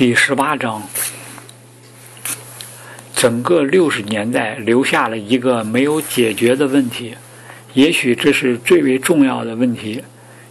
[0.00, 0.82] 第十八章，
[3.14, 7.16] 整个六十年代留下了一个没有解决的问题，
[7.74, 10.02] 也许这是最为重要的问题：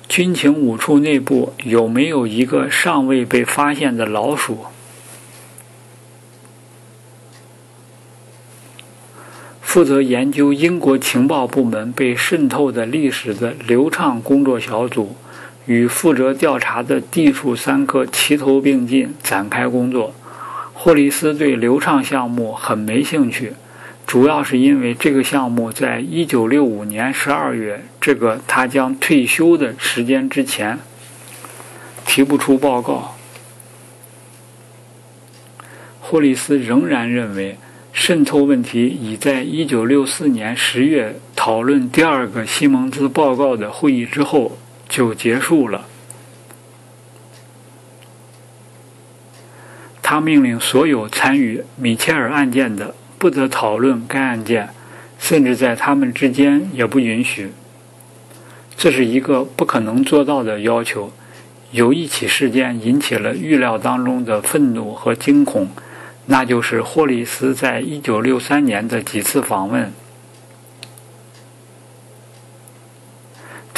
[0.07, 4.65] 军情五处内部有没有一个尚未被发现的老鼠？
[9.61, 15.15] 负责研究英国情报部门被渗透的历史的流畅工作小组，
[15.69, 20.15] 与负责调查的地处三科齐头并进展开工作。
[20.73, 23.53] 霍利斯对流畅项目很没兴趣，
[24.07, 30.79] 主要是因为这个项目在1965年12月这个他将退休的时间之前
[32.03, 33.15] 提不出报告。
[35.99, 37.57] 霍利斯仍然认为。
[37.91, 44.57] 渗透问题已在1964年10月讨论第二个西蒙兹报告的会议之后
[44.89, 45.85] 就结束了。
[50.01, 54.69] 他命令所有参与米切尔案件的不得讨论该案件，
[55.19, 57.51] 甚至在他们之间也不允许。
[58.75, 61.13] 这是一个不可能做到的要求。
[61.71, 65.69] 有一起事件引起了预料当中的愤怒和惊恐。
[66.25, 69.91] 那就是霍利斯在一九六三年的几次访问。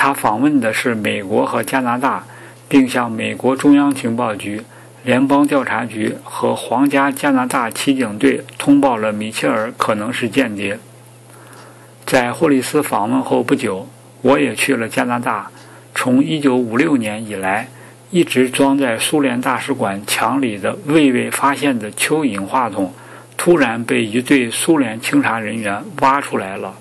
[0.04, 2.24] 他访问的是美国和加拿大，
[2.68, 4.64] 并向美国中央情报局、
[5.04, 10.80] 联邦调查局和皇家加拿大骑警队通报了米切尔可能是间谍。
[12.04, 13.88] 在霍利斯访问后不久，
[14.24, 15.52] 我也去了加拿大。
[15.94, 17.68] 从一九五六年以来。
[18.10, 22.92] 一直装在苏联大使馆墙里的未被发现的蚯蚓话筒，
[23.38, 26.74] 突然被一队苏联清查人员挖出来了。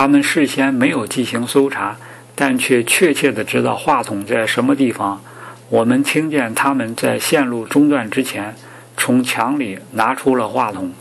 [0.00, 1.98] 他们事先没有进行搜查，
[2.34, 5.22] 但却确切的知道话筒在什么地方。
[5.68, 8.56] 我们听见他们在线路中断之前。
[8.96, 10.94] 从墙里拿出了话筒。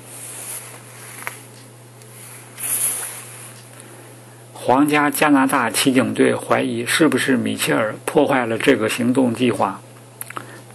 [4.51, 9.79] 皇家加拿大骑警队怀疑是不是米切尔破坏了这个行动计划。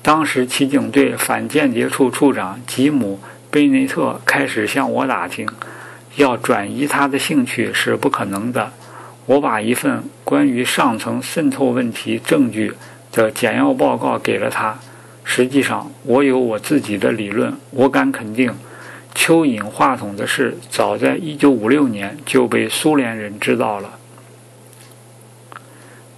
[0.00, 5.46] 当时骑警队反间谍处处长吉姆·贝内特开始向我打听，
[6.16, 8.72] 要转移他的兴趣是不可能的。
[9.26, 12.74] 我把一份关于上层渗透问题证据
[13.10, 14.78] 的简要报告给了他。
[15.24, 17.54] 实际上，我有我自己的理论。
[17.70, 18.52] 我敢肯定，
[19.14, 23.98] 蚯蚓话筒的事早在1956年就被苏联人知道了。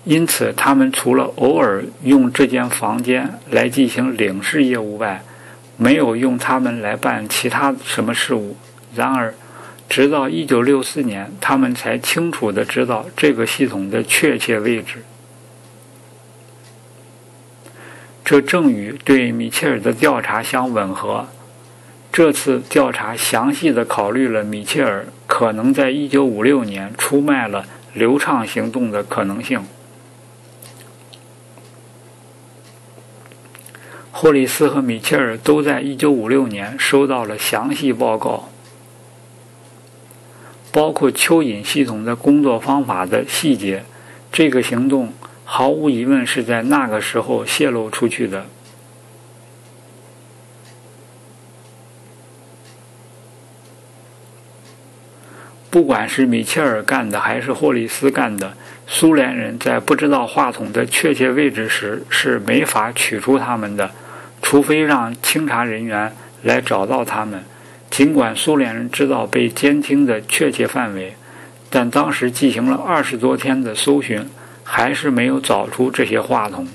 [0.02, 5.22] 因此，他们除了偶尔用这间房间来进行领事业务外，
[5.76, 8.56] 没有用他们来办其他什么事务。
[8.94, 9.34] 然而，
[9.88, 15.02] 直到1964年，他们才清楚的知道这个系统的确切位置。
[18.24, 21.26] 这正与对米切尔的调查相吻合。
[22.12, 29.62] 这次调查详细的考虑了米切尔可能在1956年出卖了流畅行动的可能性。
[34.10, 38.48] 霍利斯和米切尔都在1956年收到了详细报告，
[40.76, 43.82] 包括蚯蚓系统的工作方法的细节。
[44.30, 45.10] 这个行动。
[45.48, 48.46] 毫无疑问是在那个时候泄露出去的。
[55.70, 58.54] 不管是米切尔干的还是霍利斯干的，
[58.88, 63.92] 苏联人在不知道话筒的确切位置时是没法取出它们的，
[64.42, 67.44] 除非让清查人员来找到他们。
[67.90, 71.16] 尽管苏联人知道被监听的确切范围，
[71.70, 74.28] 但当时进行了二十多天的搜寻。
[74.68, 76.66] 还是没有找出这些话筒。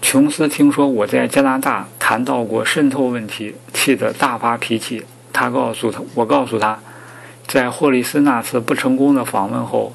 [0.00, 5.04] 琼斯听说我在加拿大谈到过渗透问题，气得大发脾气。
[5.30, 6.80] 他告诉他，我告诉他，
[7.48, 9.94] 在霍利斯那次不成功的访问后，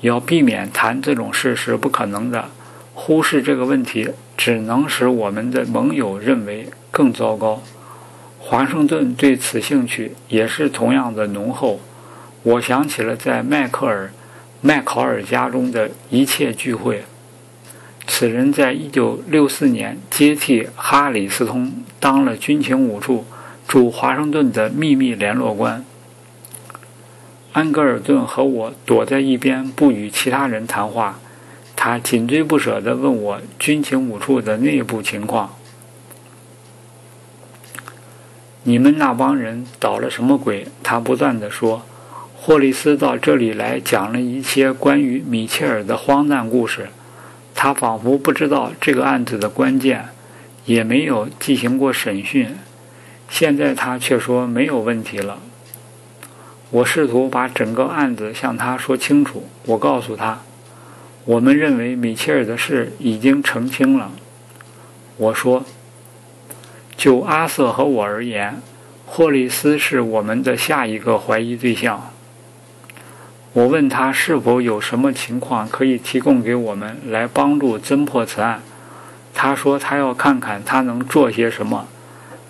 [0.00, 2.46] 要避免谈这种事是不可能的。
[2.94, 4.10] 忽视这个问题。
[4.36, 7.62] 只能使我们的盟友认为更糟糕。
[8.40, 11.80] 华盛顿对此兴趣也是同样的浓厚。
[12.42, 14.06] 我想起了在迈克尔·
[14.60, 17.04] 麦考尔家中的一切聚会。
[18.06, 23.24] 此人在1964年接替哈里斯通当了军情五处
[23.66, 25.84] 驻华盛顿的秘密联络官。
[27.54, 31.20] 安格尔顿和我躲在一边，不与其他人谈话。
[31.76, 35.54] 他紧追不舍地问我军情五处的内部情况。
[38.64, 40.66] 你们那帮人捣了什么鬼？
[40.82, 41.82] 他不断地说。
[42.36, 46.88] 霍利斯到这里来讲了一些关于米切尔的荒诞故事。
[47.54, 50.08] 他仿佛不知道这个案子的关键，
[50.64, 52.48] 也没有进行过审讯。
[53.30, 55.38] 现在他却说没有问题了。
[56.74, 59.46] 我试图把整个案子向他说清楚。
[59.66, 60.40] 我告诉他，
[61.24, 64.10] 我们认为米切尔的事已经澄清了。
[65.16, 65.64] 我说，
[66.96, 68.60] 就阿瑟和我而言，
[69.06, 72.10] 霍利斯是我们的下一个怀疑对象。
[73.52, 78.60] 我问他是否有什么情况可以提供给我们来帮助侦破此案。
[79.32, 81.86] 他说他要看看他能做些什么。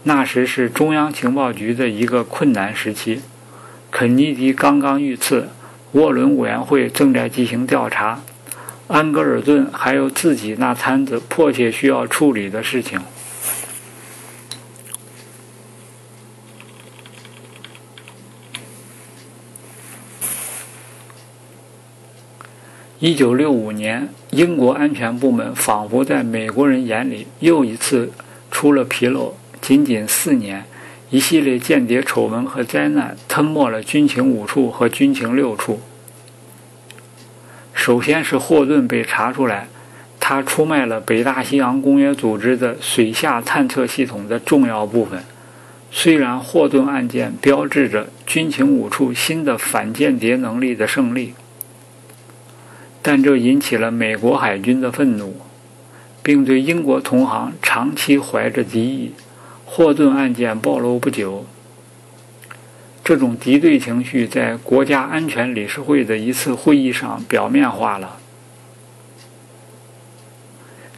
[0.04, 3.20] 那时是中央情报局的一个困难时期，
[3.96, 5.48] 肯尼迪刚刚遇刺，
[5.92, 8.20] 沃伦委员会正在进行调查，
[8.88, 13.00] 安格尔顿还有自己那摊子迫切需要处理的事情。
[22.98, 28.10] 一九六五年，英国安全部门仿佛在美国人眼里又一次
[28.50, 29.36] 出了纰漏。
[29.60, 30.64] 仅仅四年，
[31.10, 35.80] 一系列间谍丑闻和灾难吞没了军情五处和军情六处。
[37.72, 39.68] 首先是霍顿被查出来，
[40.18, 45.22] 他出卖了北大西洋公约组织的水下探测系统的重要部分。
[45.90, 51.34] 虽然霍顿案件标志着军情五处新的反间谍能力的胜利。
[53.00, 55.36] 但这引起了美国海军的愤怒，
[56.22, 59.12] 并对英国同行长期怀着敌意。
[59.76, 61.46] 霍顿案件暴露不久，
[63.02, 68.18] 这种敌对情绪在国家安全理事会的一次会议上表面化了。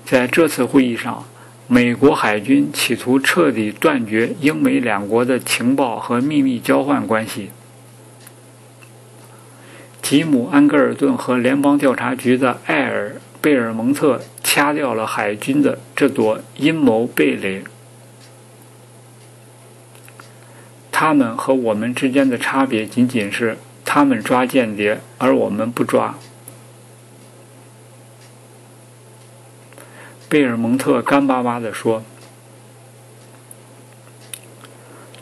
[0.05, 1.25] 在这次会议上，
[1.67, 7.49] 美国海军企图彻底断绝英美两国的情报和秘密交换关系。
[10.02, 13.08] 吉姆·安格尔顿和联邦调查局的艾尔·
[13.40, 17.64] 贝尔蒙特掐掉了海军的这朵阴谋蓓蕾。
[20.99, 26.15] 他们和我们之间的差别仅仅是，他们抓间谍，而我们不抓。
[30.27, 32.03] 贝尔蒙特干巴巴地说。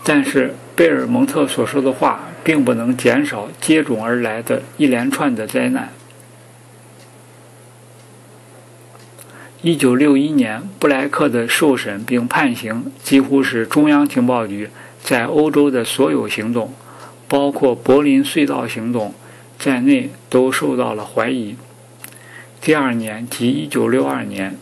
[0.05, 2.21] 但是贝尔蒙特所说的话。
[2.45, 5.89] 并不能减少接踵而来的一连串的灾难。
[9.63, 14.69] 一九六一年，布莱克的受审并判刑，几乎是中央情报局
[15.05, 16.73] 在欧洲的所有行动，
[17.29, 19.15] 包括柏林隧道行动
[19.59, 21.55] 在内，都受到了怀疑。
[22.63, 24.57] 第二年，即一九六二年，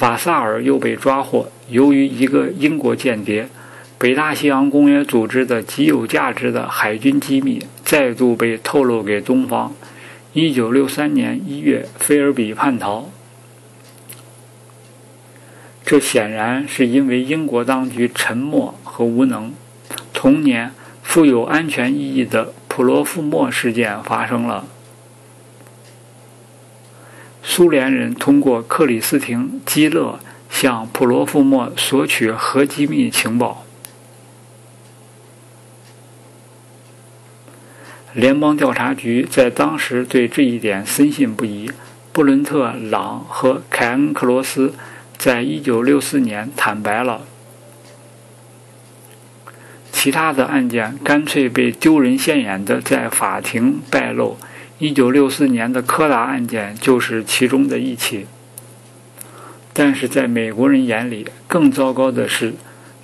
[0.00, 3.48] 瓦萨尔又被抓获，由于一个英国间谍。
[3.96, 9.74] 北大西洋公约组织的极有价值的海军机密再度被透露给东方。
[10.34, 13.10] 一九六三年一月，菲尔比叛逃。
[15.88, 19.54] 这显然是因为英国当局沉默和无能。
[20.12, 24.66] 同年，富有安全意义的普罗夫莫事件发生了。
[27.42, 33.64] 苏联人通过克里斯廷·基勒向普罗夫莫索取核机密情报。
[38.12, 41.70] 联邦调查局在当时对这一点深信不疑。
[42.12, 44.74] 布伦特·朗和凯恩·克罗斯
[45.18, 47.22] 在一九六四年坦白了。
[49.90, 54.38] 其他的案件干脆被丢人现眼的在法庭败露。
[54.78, 58.26] 一九六四年的柯达案件就是其中的一起。
[59.72, 62.54] 但是在美国人眼里，更糟糕的是，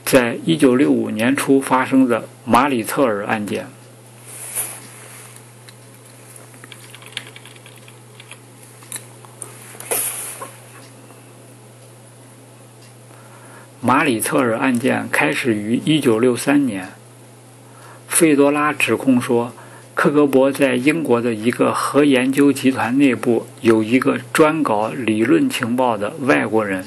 [0.04, 3.66] 在一九六五年初发生的马里特尔案件。
[14.04, 16.88] 里特尔案件开始于1963年。
[18.06, 19.52] 费多拉指控说，
[19.94, 26.84] 克格勃在英国的一个核研究集团内部有一个专搞理论情报的外国人。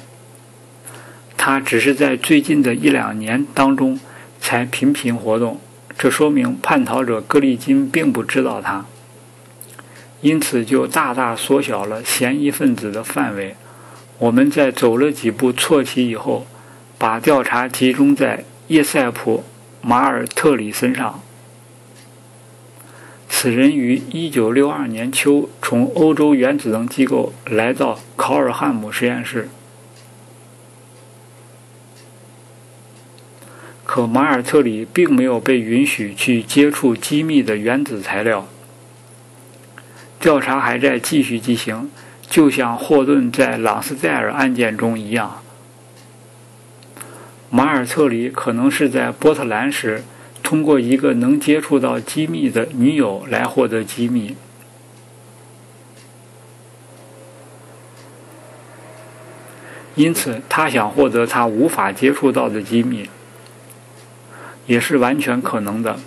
[1.35, 3.99] 他只是在最近的一两年当中
[4.39, 5.59] 才频频活动，
[5.97, 8.85] 这说明叛逃者格里金并不知道他，
[10.21, 13.55] 因此就大大缩小了嫌疑分子的范围。
[14.19, 16.47] 我们在走了几步错棋以后。
[16.97, 19.43] 把调查集中在叶塞普·
[19.87, 21.21] 马尔特里身上。
[23.29, 29.47] 此人于1962年秋从欧洲原子能机构来到考尔汉姆实验室，
[33.85, 38.47] 可马尔特里并没有被允许去接触机密的原子材料。
[40.19, 41.91] 调查还在继续进行，
[42.27, 45.43] 就像霍顿在朗斯戴尔案件中一样。
[47.49, 50.03] 马尔特里可能是在波特兰时。
[50.43, 54.37] 通过一个能接触到机密的女友来获得机密，
[59.95, 63.09] 因此他想获得他无法接触到的机密，
[64.67, 65.99] 也是完全可能的。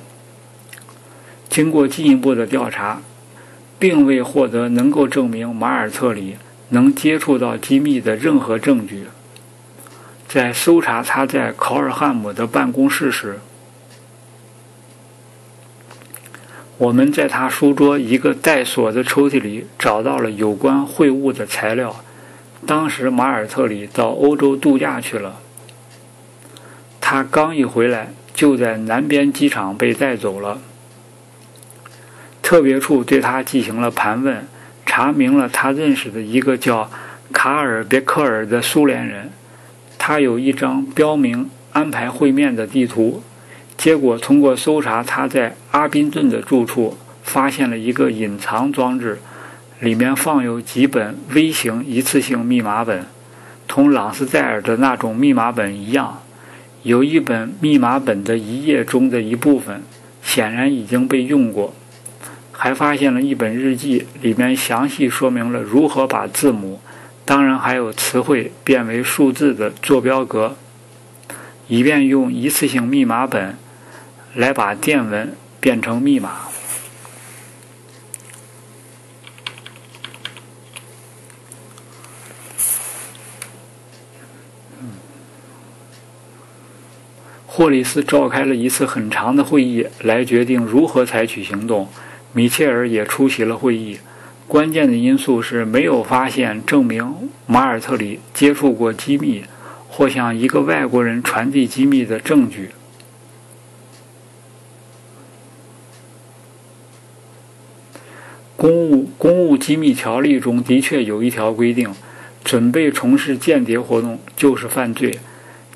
[1.51, 3.03] 经过进一步的调查，
[3.79, 6.37] 并未获得能够证明马尔策里
[6.71, 9.05] 能接触到机密的任何证据。
[10.33, 13.41] 在搜查他在考尔汉姆的办公室时，
[16.79, 21.97] 我们在他书桌一个带锁的抽屉里找到了有关会晤的材料。
[22.65, 25.41] 当时马尔特里到欧洲度假去了。
[27.01, 30.61] 他刚一回来，就在南边机场被带走了。
[32.41, 34.47] 特别处对他进行了盘问，
[34.87, 36.89] 查明了他认识的一个叫
[37.33, 39.33] 卡尔别克尔的苏联人。
[40.11, 43.23] 他有一张标明安排会面的地图。
[43.77, 49.21] 结果通过搜查他在阿宾顿的住处，发现了一个隐藏装置，
[49.79, 53.07] 里面放有几本微型一次性密码本，
[53.69, 56.21] 同朗斯戴尔的那种密码本一样。
[56.83, 59.81] 有一本密码本的一页中的一部分，
[60.25, 61.73] 显然已经被用过。
[62.51, 66.81] 还发现了一本日记，里面详细说明了如何把字母，
[67.31, 70.57] 当然还有词汇变为数字的坐标格，
[71.69, 73.57] 以便用一次性密码本。
[74.35, 76.49] 来把电文变成密码。
[87.47, 91.89] 霍里斯召开了一次很长的会议，来决定如何采取行动。
[92.33, 94.01] 米切尔也出席了会议。
[94.51, 99.45] 关键的因素是没有发现证明马尔特里接触过机密
[99.89, 102.71] 或向一个外国人传递机密的证据。
[108.57, 111.95] 公务公务机密条例中的确有一条规定，
[112.43, 115.21] 准备从事间谍活动就是犯罪。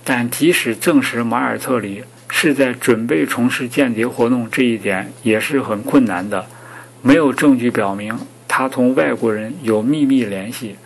[0.02, 6.46] 但即使证实马尔特里是在准备从事间谍活动，这一点也是很困难的。
[7.02, 10.76] 没有证据表明他同外国人有秘密联系。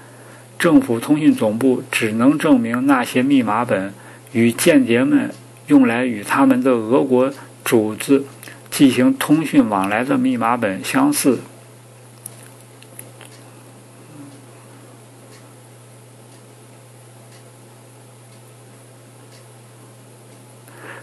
[0.58, 3.94] 政府通讯总部只能证明那些密码本
[4.32, 5.32] 与间谍们
[5.68, 8.24] 用来与他们的俄国主子
[8.68, 11.38] 进行通讯往来的密码本相似。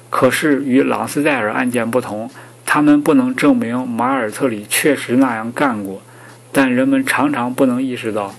[0.10, 2.30] 可是与朗斯戴尔案件不同，
[2.66, 6.02] 他们不能证明马尔特里确实那样干过。
[6.58, 8.34] 但人们常常不能意识到，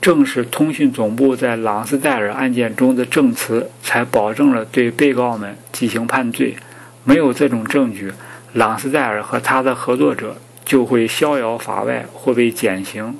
[0.00, 6.54] 正是通讯总部在朗斯戴尔案件中的证词，才保证了对被告们进行判罪。
[7.02, 8.12] 没有这种证据，
[8.52, 13.16] 朗斯戴尔和他的合作者就会逍遥法外或被减刑。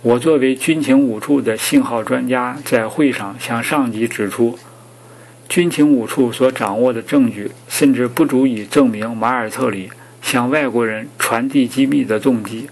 [0.00, 4.58] 我作为军情五处的信号专家，在会上向上级指出。
[5.48, 9.90] 军情五处所掌握的证据，甚至不足以证明马尔特里
[10.22, 12.70] 向外国人传递机密的动机，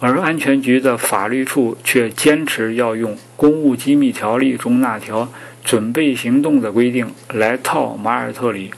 [0.00, 5.32] 而安全局的法律处却坚持要用《公务机密条例》中那条
[5.64, 8.72] 准备行动的规定来套马尔特里，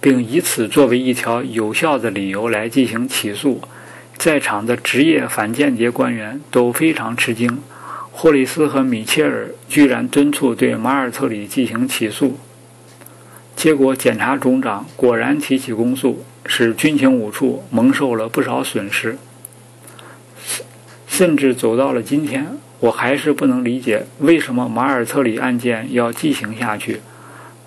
[0.00, 3.60] 并以此作为一条有效的理由来进行起诉。
[4.18, 7.58] 在场的职业反间谍官员都非常吃惊，
[8.22, 12.38] 霍里斯和米切尔居然敦促对马尔特里进行起诉。
[13.56, 19.18] 结果，检察总长果然提起公诉，使军情五处蒙受了不少损失。
[21.08, 22.46] 甚至走到了今天，
[22.78, 27.00] 我还是不能理解为什么马尔特里案件要进行下去。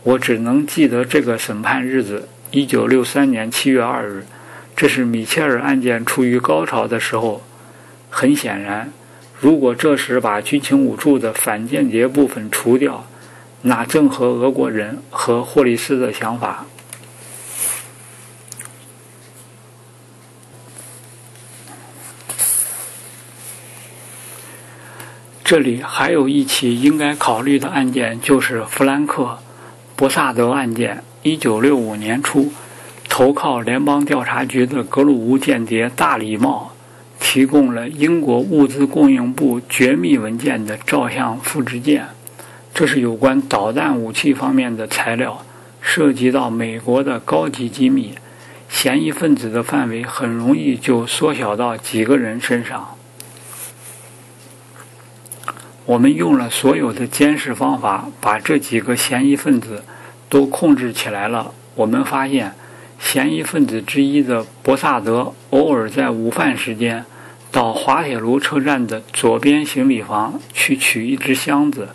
[0.03, 4.25] 我只能记得这个审判日子：一九六三年七月二日。
[4.73, 7.43] 这是米切尔案件处于高潮的时候。
[8.09, 8.93] 很显然，
[9.39, 13.05] 如果这时把军情五处的反间谍部分除掉，
[13.63, 16.65] 那正合俄国人和霍利斯的想法。
[25.43, 29.23] 这里还有一起应该考虑的案件，就是弗兰克·
[29.95, 31.03] 博萨德案件。
[31.21, 32.51] 一九六五年初，
[33.09, 36.71] 投靠联邦调查局的格鲁乌间谍大礼帽
[37.35, 42.07] 提供了英国物资供应部绝密文件的照相复制件，
[42.73, 45.43] 这是有关导弹武器方面的材料，
[45.81, 48.13] 涉及到美国的高级机密，
[48.69, 52.95] 嫌疑分子的范围很容易就缩小到几个人身上。
[55.83, 59.83] 我们用了所有的监视方法，把这几个嫌疑分子。
[60.29, 61.51] 都控制起来了。
[61.75, 62.53] 我们发现，
[62.97, 67.05] 嫌疑分子之一的博萨德偶尔在午饭时间
[67.55, 71.87] 到滑铁卢车站的左边行李房去取一只箱子，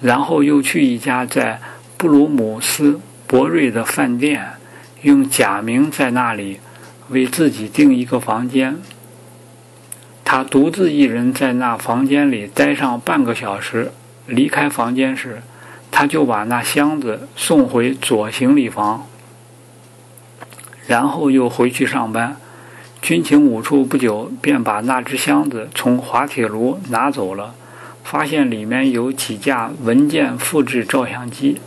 [0.00, 1.60] 然后又去一家在
[1.96, 4.52] 布鲁姆斯博瑞的饭店，
[5.02, 6.60] 用假名在那里
[7.08, 8.76] 为自己订一个房间。
[10.24, 13.90] 他独自一人在那房间里待上半个小时，
[14.26, 15.42] 离开房间时。
[15.90, 19.08] 他就把那箱子送回左行李房，
[20.86, 22.36] 然后又回去上班。
[23.08, 27.54] 军情五处不久便把那只箱子从滑铁卢拿走了，
[28.04, 31.58] 发现里面有几架文件复制照相机、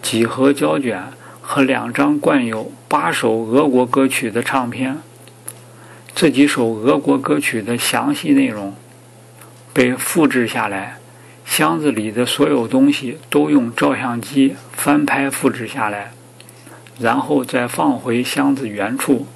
[0.00, 1.08] 几盒胶卷
[1.42, 4.96] 和两张灌有八首俄国歌曲的唱片。
[6.14, 8.74] 这几首俄国歌曲的详细内容
[9.74, 10.96] 被复制下来。
[11.44, 16.12] 箱子里的所有东西都用照相机翻拍复制下来，
[16.98, 19.26] 然后再放回箱子原处。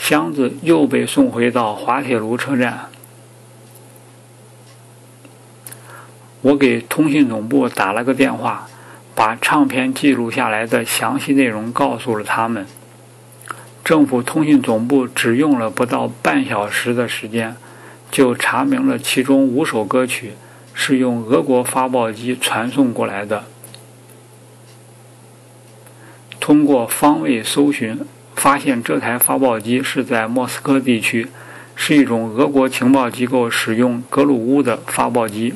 [0.00, 2.88] 箱子又被送回到滑铁卢车站。
[6.40, 8.66] 我给通信总部打了个电话，
[9.14, 12.66] 把唱片记录下来的详细内容告诉了他们。
[13.84, 17.54] 政府通信总部只用了不到半小时的时间，
[18.10, 20.32] 就查明了其中五首歌曲。
[20.72, 23.44] 是用俄国发报机传送过来的。
[26.38, 28.00] 通过方位搜寻，
[28.40, 31.28] 发现这台发报机是在莫斯科地区，
[31.76, 35.52] 是一种俄国情报机构使用格鲁乌的发报机。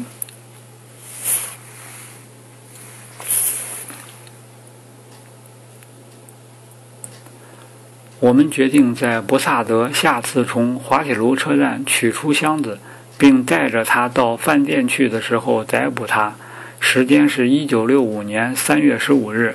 [8.20, 12.79] 我们决定在博萨德下次从滑铁卢车站取出箱子。
[13.16, 16.35] 并带着他到饭店去的时候逮捕他，
[16.81, 19.55] 时间是一九六五年三月十五日。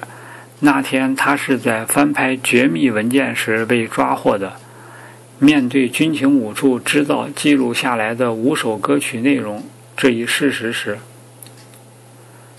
[0.62, 4.54] 那天他是在翻拍绝密文件时被抓获的。
[5.38, 9.64] 面对军情五处知道记录下来的五首歌曲内容
[9.96, 11.00] 这一事实时，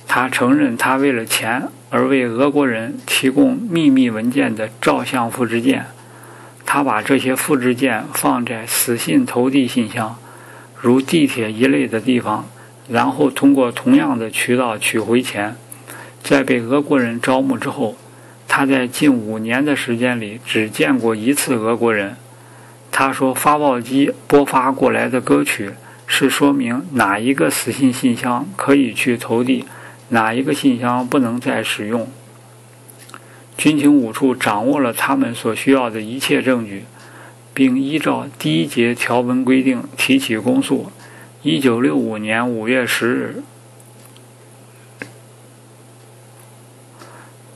[0.09, 5.85] 他承认他为了钱而为俄国人提供秘密文件的照相复制件。
[6.65, 10.17] 他把这些复制件放在死信投递信箱。
[10.81, 12.49] 如地铁一类的地方，
[12.89, 15.57] 然后通过同样的渠道取回钱。
[16.23, 17.97] 在被俄国人招募之后，
[18.47, 22.17] 他在近五年的时间里只见过一次俄国人。
[22.93, 25.73] 他说：“发报机播发过来的歌曲
[26.07, 29.65] 是说明哪一个死信信箱可以去投递，
[30.09, 32.11] 哪一个信箱不能再使用。”
[33.57, 36.85] 军情五处掌握了他们所需要的一切证据。
[37.53, 40.91] 并依照第一节条文规定提起公诉。
[41.43, 43.43] 一九六五年五月十日，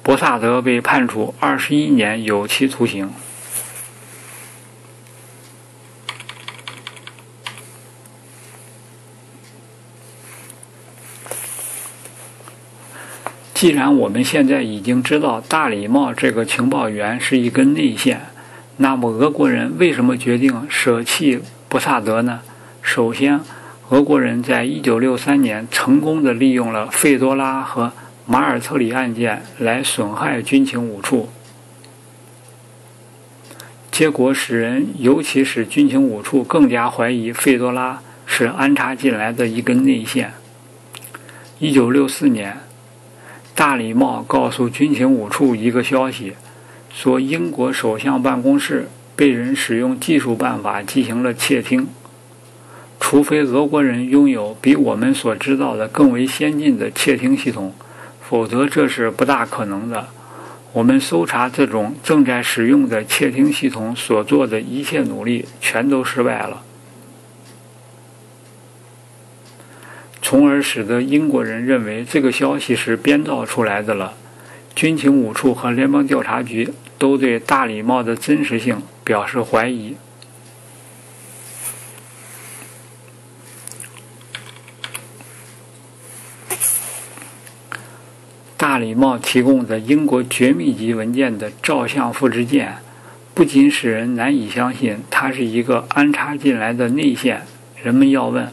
[0.05, 3.11] 博萨德被判处二十一年有期徒刑。
[13.55, 18.21] 既然我们现在已经知道大礼帽这个情报员是一根内线。
[18.77, 21.41] 那么，俄国人为什么决定舍弃
[21.71, 22.43] 博萨德呢？
[22.83, 23.41] 首先，
[23.89, 27.95] 俄国人在一九六三年成功的利用了费多拉和
[28.27, 31.29] 马尔特里案件来损害军情五处，
[33.91, 40.33] 结果使人，尤其使军情五处更加怀疑费多拉是安插进来的一根内线。
[41.59, 42.57] 一九六四年，
[43.55, 46.35] 大礼帽告诉军情五处一个消息。
[46.91, 51.89] 说英国首相办公室被人使用技术办法进行了窃听，
[52.99, 57.75] 除非俄国人拥有比我们所知道的更为先进的窃听系统，
[58.29, 60.09] 否则这是不大可能的。
[60.73, 66.63] 我们搜查这种正在使用的窃听系统所做的一切努力全都失败了，
[70.21, 74.15] 从而使得英国人认为这个消息是编造出来的了。
[74.75, 79.95] 军情五处和联邦调查局都对大礼帽的真实性表示怀疑。
[88.67, 92.77] 大礼帽提供的英国绝密级文件的照相复制件，
[93.35, 97.43] 不仅使人难以相信它是一个安插进来的内线。
[97.83, 98.51] 人们要问：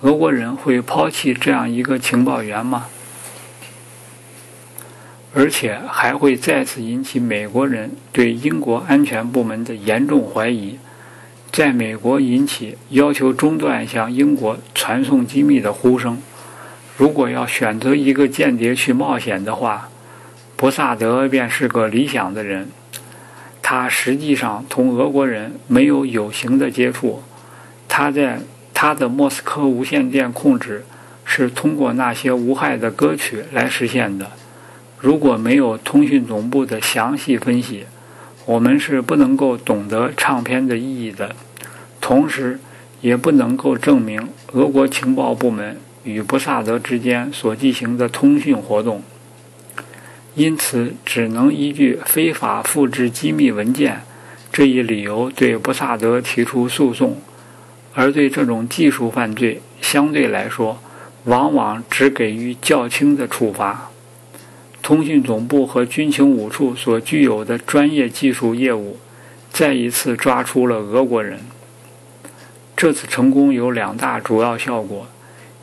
[0.00, 2.86] 俄国人会抛弃这样一个情报员吗？
[5.32, 10.80] 而且还会再次引起美国人对英国安全部门的严重怀疑，
[11.52, 16.20] 在美国引起要求中断向英国传送机密的呼声。
[16.96, 19.88] 如果要选择一个间谍去冒险的话，
[20.56, 22.68] 博萨德便是个理想的人。
[23.60, 27.22] 他实际上同俄国人没有有形的接触，
[27.88, 28.38] 他在
[28.72, 30.84] 他的莫斯科无线电控制
[31.24, 34.30] 是通过那些无害的歌曲来实现的。
[35.00, 37.86] 如果没有通讯总部的详细分析，
[38.46, 41.34] 我们是不能够懂得唱片的意义的。
[42.00, 42.60] 同时，
[43.00, 49.02] 也不能够证明俄国情报部门与布萨德之间所进行的通讯活动。
[50.34, 54.02] 因此，只能依据非法复制机密文件
[54.52, 57.18] 这一理由对布萨德提出诉讼，
[57.94, 60.80] 而对这种技术犯罪相对来说，
[61.24, 63.90] 往往只给予较轻的处罚。
[64.82, 68.98] 通讯总部和军情五处所具有的专业技术业务，
[69.50, 71.40] 再一次抓出了俄国人。
[72.76, 75.06] 这次成功有两大主要效果，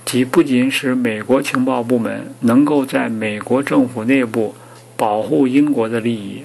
[0.05, 4.55] 即不仅使美国情报部门能够在美国政府内部
[4.97, 6.43] 保护英国的利益，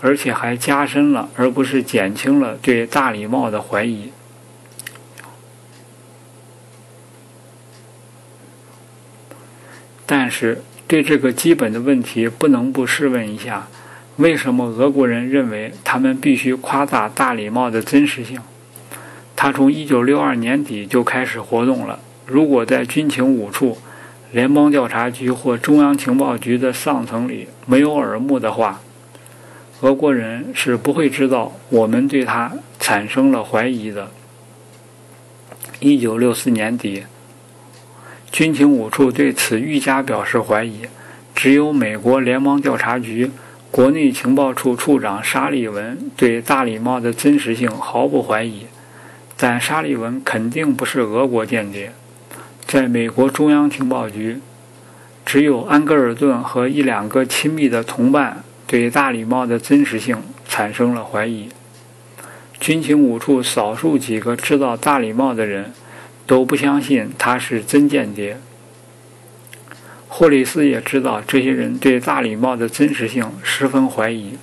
[0.00, 4.10] 而且还加深了而不是减轻了对大礼帽的怀疑。
[10.06, 10.62] 但是。
[10.88, 13.68] 对这个基本的问题，不能不试问一下：
[14.16, 18.40] 为什么俄国人认为他们必须夸大大礼帽的真实性？
[19.36, 22.00] 他从1962年底就开始活动了。
[22.28, 23.78] 如果在军情五处、
[24.32, 28.82] 联邦调查局或中央情报局的上层里没有耳目的话，
[29.80, 34.10] 俄国人是不会知道我们对他产生了怀疑的。
[35.80, 37.04] 1964年底。
[38.30, 40.82] 军情五处对此愈加表示怀疑，
[41.34, 43.30] 只有美国联邦调查局
[43.70, 48.66] 国内情报处处长沙利文对大礼帽的真实性毫不怀疑。
[49.38, 51.90] 但沙利文肯定不是俄国间谍。
[52.68, 54.38] 在美国中央情报局，
[55.26, 61.48] 只有安格尔顿和一两个亲密的同伴对大礼帽的真实性产生了怀疑。
[62.60, 65.72] 军情五处少数几个知道大礼帽的人。
[66.28, 68.36] 都不相信他是真间谍。
[70.08, 74.34] 霍里斯也知道这些人对大礼帽的真实性十分怀疑。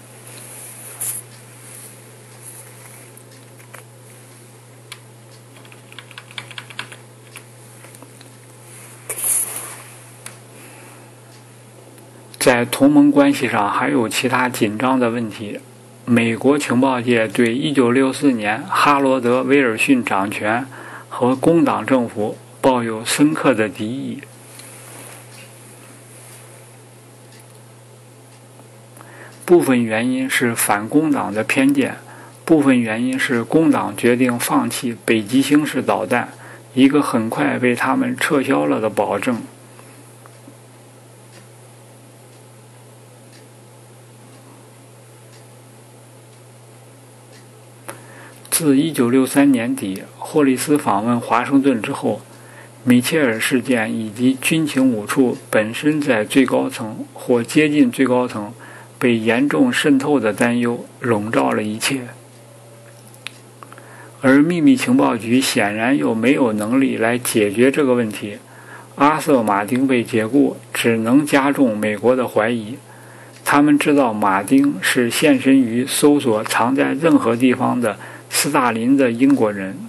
[12.56, 15.60] 在同盟关系上还有其他紧张的问题。
[16.06, 20.66] 美国情报界对1964年哈罗德·威尔逊掌权。
[21.18, 24.20] 和工党政府抱有深刻的敌意，
[29.46, 31.96] 部分原因是反工党的偏见，
[32.44, 36.28] 部分原因是工党决定放弃北极星式导弹，
[36.74, 39.42] 一个很快被他们撤销了的保证。
[48.66, 52.24] 自1963年底霍利斯访问华盛顿之后，
[52.84, 58.52] 米切尔事件以及军情五处本身在最高层或接近最高层
[58.98, 62.08] 被严重渗透的担忧笼罩了一切，
[64.22, 68.40] 而秘密情报局显然又没有能力来解决这个问题。
[68.96, 72.80] 阿瑟·马丁被解雇，只能加重美国的怀疑。
[73.44, 78.00] 他们知道马丁是现身于搜索藏在任何地方的。
[78.38, 79.80] 斯大林的英国人，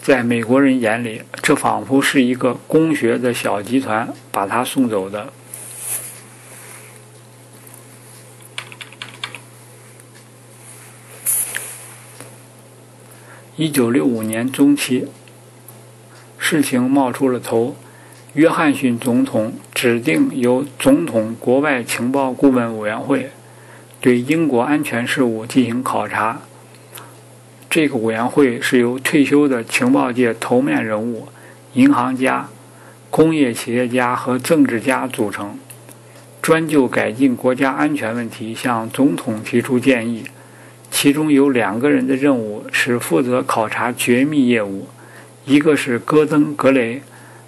[0.00, 5.32] 在美国人眼里，这仿佛是一个工学的小集团把他送走的。
[13.56, 15.08] 一九六五年中期，
[16.38, 17.74] 事情冒出了头。
[18.36, 23.30] 约翰逊总统指定由总统国外情报顾问委员会
[23.98, 26.42] 对英国安全事务进行考察。
[27.70, 31.28] 这个委员会是由退休的情报界头面人物、
[31.72, 32.50] 银行家、
[33.08, 35.58] 工业企业家和政治家组成，
[36.42, 40.24] 专就改进国家安全问题向总统提出建议。
[40.90, 44.88] 其中有两个人的任务是负责考察绝密业务，
[45.46, 47.00] 一个是戈登·格雷，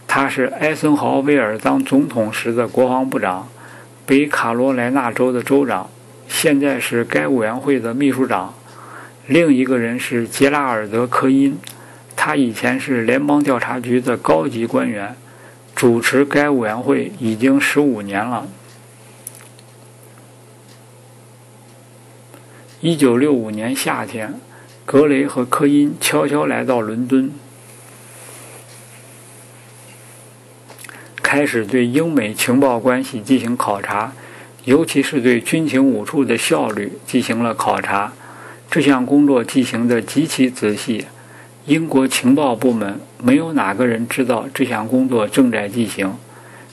[0.09, 3.47] 他是艾森豪威尔当总统时的国防部长，
[4.07, 5.89] 北卡罗来纳州的州长，
[6.27, 8.55] 现在是该委员会的秘书长。
[9.27, 11.59] 另一个人是杰拉尔德·科因，
[12.17, 15.15] 他以前是联邦调查局的高级官员，
[15.77, 18.49] 主持该委员会已经十五年了。
[22.81, 24.41] 一九六五年夏天，
[24.87, 27.31] 格雷和科因悄悄来到伦敦。
[31.31, 34.11] 开始对英美情报关系进行考察，
[34.65, 38.11] 尤其是对军情五处的效率进行了考察。
[38.71, 41.05] 这项工作进行得极其仔细。
[41.67, 46.15] 英国情报部门没有哪个人知道这项工作正在进行。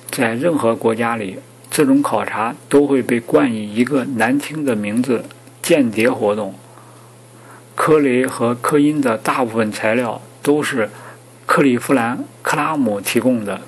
[0.10, 1.36] 在任何国家里，
[1.70, 5.26] 这种考察都会被冠以一个难听的名字——
[5.62, 6.56] 间谍活动。
[7.76, 10.90] 科雷和科因的大部分材料都是
[11.46, 13.60] 克利夫兰·克拉姆提供的。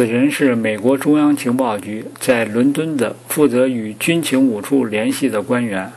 [0.00, 5.92] 此人是美国中央情报局在伦敦的负责与军情五处联系的官员。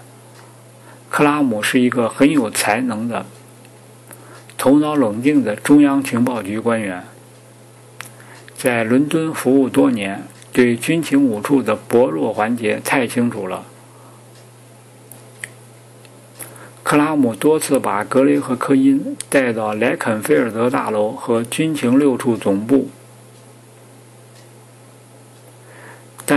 [1.09, 3.25] 克拉姆是一个很有才能的、
[4.57, 7.05] 头脑冷静的中央情报局官员，
[8.57, 13.63] 在伦敦服务多年，对军情五处的薄弱环节太清楚了。
[16.83, 22.89] 克拉姆多次把格雷和科因带到莱肯菲尔德大楼和军情六处总部。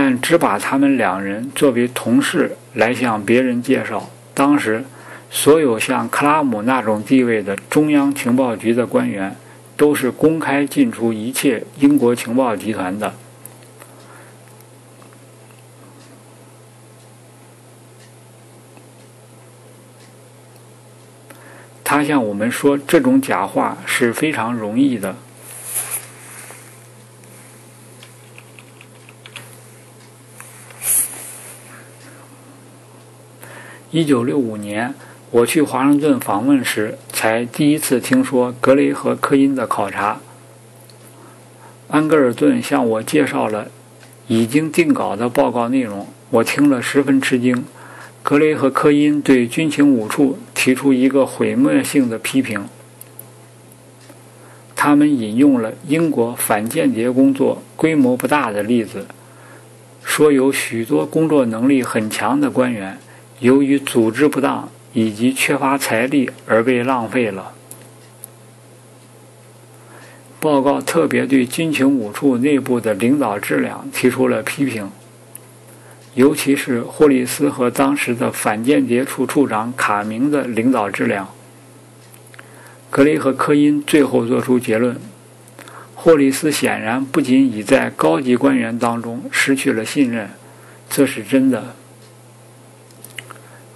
[0.07, 4.09] 但只把他们两人作为同事来向别人介绍。
[4.33, 4.85] 当时，
[5.29, 9.35] 所有像克拉姆那种地位的中央情报局的官员，
[9.75, 13.15] 都是公开进出一切英国情报集团的。
[21.83, 25.17] 他向我们说，这种假话是非常容易的。
[33.97, 34.93] 一九六五年，
[35.31, 40.19] 我去华盛顿访问时，才第一次听说格雷和科因的考察。
[41.87, 43.69] 安格尔顿向我介绍了
[44.27, 47.65] 已经定稿的报告内容，我听了十分吃惊。
[48.21, 52.65] 格雷和科因对军情五处提出一个毁灭性的批评，
[54.75, 59.07] 他们引用了英国反间谍工作规模不大的例子，
[60.03, 62.99] 说有许多工作能力很强的官员。
[63.39, 67.53] 由于组织不当以及缺乏财力而被浪费了。
[70.39, 74.89] 报告特别对军情五处内部的领导质量提出了批评，
[76.13, 81.27] 尤其是霍利斯和当时的反间谍处处长卡明的领导质量。
[82.89, 84.99] 格雷和科因最后作出结论：
[85.93, 90.29] 霍利斯显然不仅已在高级官员当中失去了信任，
[90.89, 91.75] 这是真的。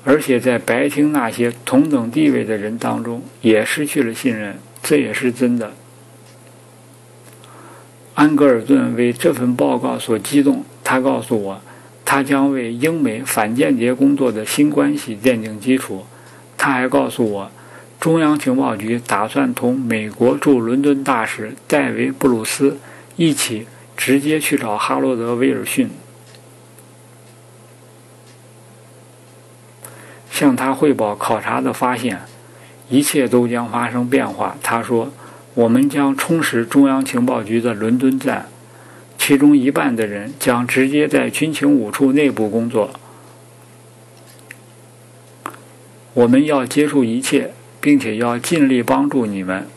[0.04, 5.74] 而且在白厅那些同等地位的人当中也失去了信任，这也是真的。
[8.16, 11.62] 安格尔顿为这份报告所激动，他告诉我，
[12.04, 16.06] 他将为英美反间谍工作的新关系奠定基础。
[16.58, 17.52] 他还告诉我，
[18.00, 22.78] 中央情报局打算同美国驻伦敦大使戴维·布鲁斯
[23.16, 25.90] 一起直接去找哈罗德·威尔逊。
[30.42, 32.20] 向他汇报考察的发现，
[32.90, 34.58] 一切都将发生变化。
[34.64, 35.14] 他说
[35.54, 38.48] ：“我们将充实中央情报局的伦敦站，
[39.20, 42.90] 其中一半的人将直接在军情五处内部工作。
[46.16, 49.68] 我们要接触一切，并且要尽力帮助你们。